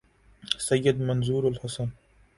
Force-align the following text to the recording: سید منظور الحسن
سید 0.67 1.01
منظور 1.01 1.45
الحسن 1.45 1.91